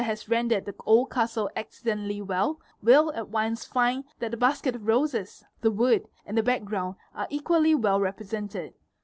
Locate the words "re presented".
8.01-8.73